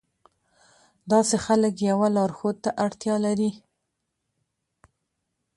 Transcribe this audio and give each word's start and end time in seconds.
داسې 1.11 1.35
خلک 1.45 1.73
يوه 1.89 2.07
لارښود 2.15 2.55
ته 2.63 2.69
اړتيا 2.85 3.15
لري. 3.25 3.51